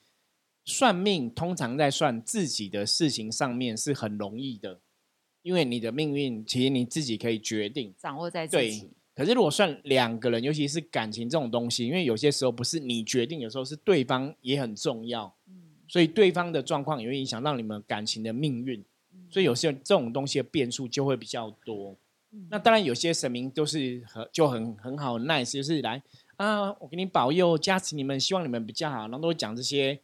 [0.63, 4.79] 算命通常在算自己的事情上面是很容易的，
[5.43, 7.93] 因为你的命运其实你自己可以决定。
[7.99, 18.83] 掌握在自己可是如果算两个人，尤其是感情这种东西，因为有些时候不是你决定，有时候是对方也很重要，嗯所以对方的状况也会影响到你们感情的命运。
[19.29, 21.95] 所以有些这种东西的变数就会比较多。
[22.31, 26.01] 嗯那当然，有些神明都是很就很很好 nice，就是来
[26.35, 30.01] 啊，我给你保佑加持你们，希望你们比较好，然后都会讲这些，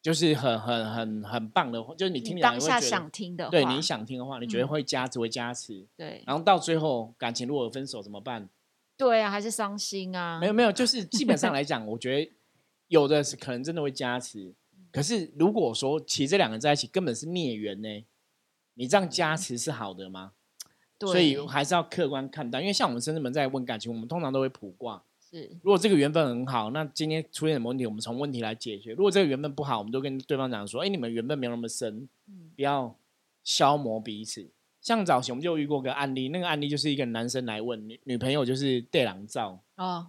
[0.00, 8.48] 就是很很很很棒的话，就是你听你当下想听的，对你想听的话，你觉得嗯会加持会加持，对然后到最后感情如果分手怎么办？
[8.96, 10.38] 对啊，还是伤心啊？
[10.38, 12.32] 没有没有，就是基本上来讲，我觉得
[12.86, 14.54] 有的是可能真的会加持，
[14.96, 18.04] 可是如果说其实这两个人在一起根本是孽缘呢，
[18.72, 20.32] 你这样加持是好的吗？
[20.96, 25.02] 对，所以还是要客观看待，因为像我们深圳们在问感情，我们通常都会卜卦。
[25.20, 25.50] 是。
[25.62, 32.50] 如果这个缘分很好，那今天出现什么问题，我们从问题来解决；如果这个缘分不好，我们就跟对方讲说：“哎，你们缘分没有那么深，嗯。
[32.56, 32.96] 不要
[33.44, 34.48] 消磨彼此。”
[34.80, 39.60] 像早前我们就遇过个案例，那个案例就是一个男生来问女女朋友就是对狼照。
[39.74, 40.06] 哦。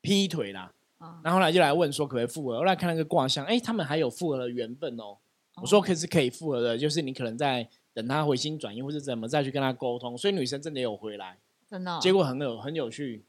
[0.00, 0.72] 劈腿啦，
[1.04, 5.18] 啊，然后后来就来问说可不可以复合，后来看那个卦象，哎，他们还有复合的缘分哦。
[5.62, 10.16] 我说可是可以复合的，就是你可能在等他回心转意，或者怎么再去跟他沟通。
[10.16, 11.38] 所以女生真的有回来，
[11.68, 13.24] 真的哦，结果很有很有趣，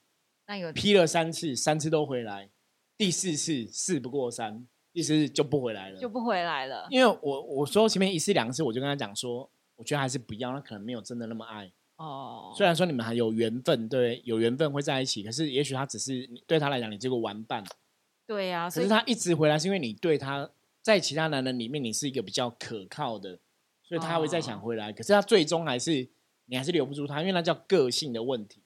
[0.47, 2.49] 那有批了三次，三次都回来，
[2.97, 5.99] 第四次事不过三，第四次就不回来了。
[5.99, 6.87] 就不回来了。
[6.89, 11.71] 因为我我说前面一次两次，我就跟他讲说，我觉得还是不要，他可能没有真的那么爱。
[11.97, 17.63] 哦，虽然说你们还有缘分，对，有缘分会在一起，可是也许他只是对他来讲，你这个玩伴。
[18.27, 20.49] 对呀，可是他一直回来，是因为你对他
[20.81, 23.39] 在其他男人里面，你是一个比较可靠的，
[23.83, 24.91] 所以他会再想回来。
[24.91, 26.09] 可是他最终还是
[26.45, 28.61] 你还是留不住他，因为那叫个性的问题。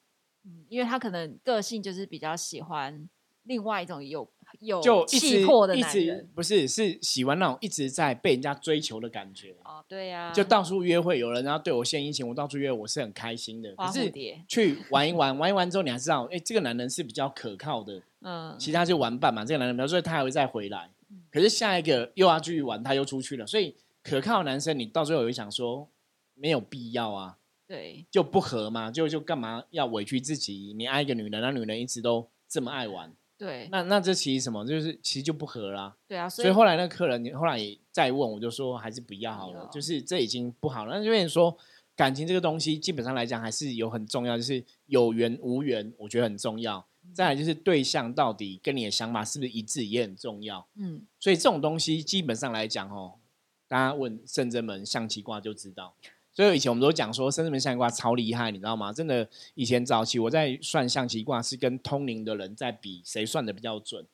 [0.45, 3.09] 嗯因为他可能个性就是比较喜欢
[3.49, 6.29] 另外一种有有就一直气魄的一直男人。
[6.35, 13.73] 不是是喜欢那种一直在被人家追求的感觉，哦，对呀，就到处约会，有人然后对我献殷勤，我到处约，我是很开心的。
[13.75, 19.43] 花可是蝶，去玩一玩，玩一玩之后，你还知道，哎，这个男人是比较可靠的，嗯，其他就玩伴嘛。
[19.43, 20.91] 这个男人，比如说他还会再回来，
[21.31, 25.87] 可是下一个又要继续玩，他又出去了，所以可靠的男生，你到最后会想说，
[26.35, 30.73] 没有必要啊，对，就不合嘛，就就干嘛要委屈自己？
[30.77, 34.65] 你爱一个女人，那女人一直都这么爱玩，对，那那这其实什么？
[34.65, 35.95] 就是其实就不合啦。
[36.05, 40.99] 对啊，所所以后来那客人你后来也再问，我就说还是不要好了，就是这已经不好了。
[40.99, 41.57] 那就说
[41.95, 46.77] 感情这个东西，基本上来讲还是有很重要，就是有缘无缘，我觉得很重要。
[46.79, 50.67] 嗯再来就是对象到底跟你的想法是不是一致，也很重要。
[50.75, 53.15] 嗯，所以这种东西基本上来讲，哦，
[53.67, 55.95] 大家问圣真门象棋卦就知道。
[56.31, 58.93] 所以以前我们都讲说，圣真门象棋卦超厉害，你知道吗？
[58.93, 64.05] 真的，以前早期我在算象棋卦是跟通灵的人在比谁算的比较准。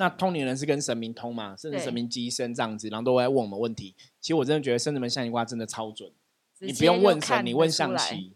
[0.00, 3.94] 那通灵人是跟神明通嘛，甚至神明机身这样子，然后都会问我们问题。
[4.20, 6.10] 其实我真的觉得圣真门象棋卦真的超准，
[6.58, 8.32] 你不用问神，你问象来棋，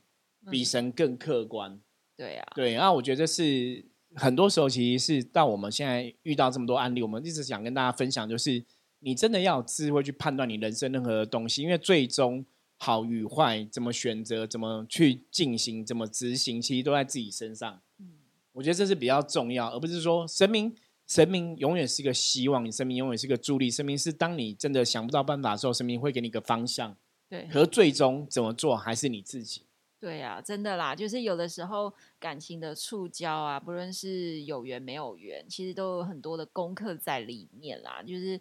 [0.49, 1.81] 比嗯神更客观。
[2.17, 8.63] 对啊，对，然后我觉得是很多时候其实是到我们现在遇到这么多案例，我们一直想跟大家分享，就是
[9.01, 12.45] 你真的要有智慧去判断你人生任何的东西，因为最终
[12.85, 17.81] 好与坏怎么选择、怎么去进行、怎么执行，其实都在自己身上。
[18.01, 18.09] 嗯
[18.53, 20.75] 我觉得这是比较重要，而不是说神明。
[21.07, 23.71] 神明永远是个希望，你神明永远是个助力。
[23.71, 26.97] 神明是当你真的想不到办法的时候，神明会给你一个方向。
[27.29, 29.63] 对，和最终怎么做还是你自己。
[30.01, 38.41] 对啊，真的啦，就是有的时候感情的触礁啊，不论是有缘没有缘，其实都有很多的功课在里面啦，就是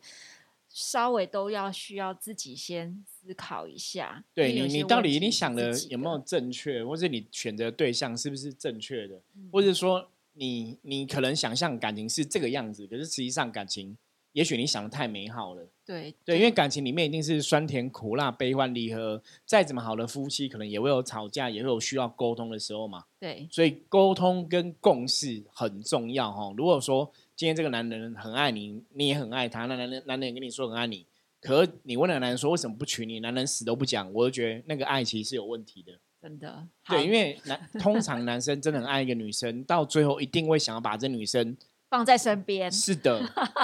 [0.73, 4.23] 稍微都要需要自己先思考一下。
[4.33, 13.97] 对你，你到底你想的有没有正确，或者你选择对象是不是正确的，嗯或者说你你可能想象感情是这个样子，可是实际上感情，
[14.31, 15.67] 也许你想的太美好了。
[15.85, 23.03] 对对，因为感情里面一定是酸甜苦辣、悲欢离合，再怎么好的夫妻，可能也会有吵架，也会有需要沟通的时候嘛。
[23.19, 26.53] 对所以沟通跟共识很重要哈。
[26.55, 31.05] 如果说今天这个男人很爱你，你也很爱他，那男人男人也跟你说很爱你，
[31.39, 35.93] 可你问那个男人说为什么不娶你，男人死都不讲，我就觉得那个爱其实是有问题的。
[36.21, 41.57] 真的对，因为为男通常男生真的很爱一个女生，到最后一定会想要把这女生。
[41.89, 43.21] 放在身边，是的，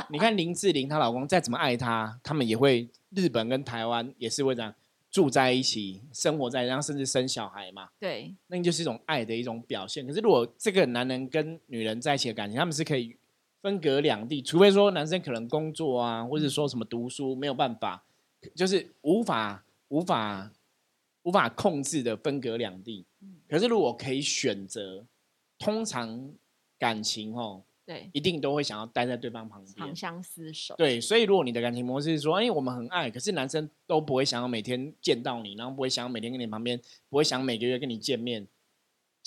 [0.09, 4.75] 你看林志玲她老公再怎么爱她，他们也会日本跟台湾也是会这样
[5.09, 7.87] 住在一起，生活在然后甚至生小孩嘛。
[7.97, 10.05] 对那就是一种爱的一种表现。
[10.05, 13.15] 可是如果这个男人跟女人在一起的感情，他们是可以
[13.61, 18.03] 分隔两地，除非说男生可能工作啊，或者说什么读书没有办法，
[18.55, 20.51] 就是无法无法
[21.23, 23.05] 无法控制的分隔两地。
[23.49, 25.05] 可是如果可以选择，
[25.57, 26.31] 通常
[26.77, 29.95] 感情哦对，一定都会想要待在对方旁边长。
[29.95, 30.75] 相厮守。
[30.75, 36.77] 对，所以如果你的感情模式是说，哎、我们很爱，可是男生都不会想要每天见到你，然后不会想要每天跟你旁边，
[37.09, 38.45] 不会想每个月跟你见面，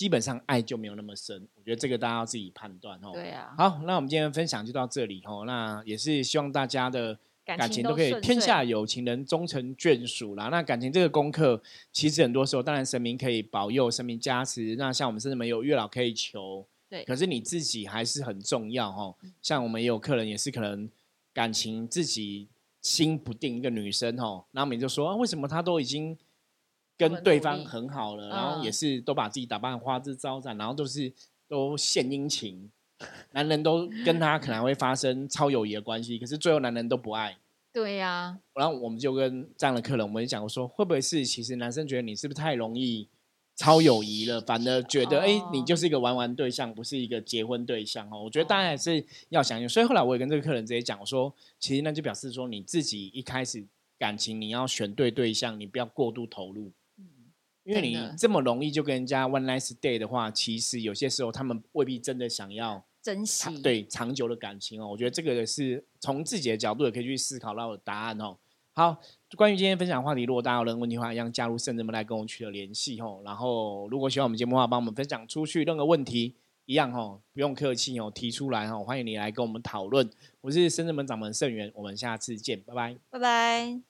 [0.01, 1.47] 基本上爱就没有那么深。
[1.55, 3.11] 我觉得这个大家要自己判断哦。
[3.13, 5.45] 对啊，好，那我们今天的分享就到这里哦。
[5.47, 10.49] 那也是希望大家的感感情都可以天下有情人终成眷属啦。
[10.49, 14.75] 那感情这个功课，其实很多时候，当然神明可以保佑，神明加持。
[14.77, 19.15] 那像我们甚至没有月老可以求，对可是你自己还是很重要哦。
[19.43, 20.89] 像我们也有客人也是可能
[21.35, 22.49] 感情自己
[22.81, 26.17] 心不定，一个女生哦，然后我们就说、啊、为什么她都已经
[27.09, 31.11] 跟对方很好了，然后也嗯是都把自己打扮花枝招展，然后都是
[31.49, 32.71] 都献殷勤。
[33.33, 37.39] 男人都 跟他可能会发生超友谊的关系，可是最后男人都不爱。
[37.73, 43.09] 对呀、然后我们就跟这样的客人，我们就讲说，会不会是其实男生觉得你是不是太容易
[43.57, 48.25] 超友谊了，反而觉得哎、诶你哦就是一个玩玩对象，不是一个结婚对象哦。
[48.25, 49.73] 我觉得大家还是要想清楚。
[49.73, 53.65] 所以后来我也跟这个客人直接讲，我说其实那就表示说你自己一开始
[53.99, 56.73] 感情你要选对对象，你不要过度投入。
[57.71, 63.63] 因为你这么容易就跟人家 one nice day 的话，其实有些时候他们未必真的想要珍惜长。
[63.63, 68.37] 对长久的感情哦，我觉得这个是从自己的角度也可以去思考到的答案哦。
[68.73, 69.01] 好，
[69.37, 73.21] 关于今天分享的话题，如果大家有任何问题的话，一样加入圣人们来跟我取得联系哦。
[73.25, 80.09] 然后，如果喜欢我们节目的话，帮我们分享出去，任何问题一样哦，不用客气哦，提出来哦，欢迎你来跟我们讨论。
[80.41, 82.97] 我是圣人门掌门盛元，我们下次见，拜拜。
[83.11, 83.90] 拜拜。